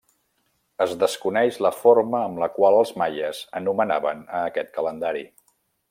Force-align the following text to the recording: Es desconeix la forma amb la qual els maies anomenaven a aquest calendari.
Es 0.85 0.93
desconeix 1.03 1.59
la 1.65 1.71
forma 1.81 2.21
amb 2.29 2.41
la 2.45 2.47
qual 2.57 2.79
els 2.79 2.95
maies 3.03 3.43
anomenaven 3.61 4.25
a 4.39 4.41
aquest 4.49 4.77
calendari. 4.81 5.25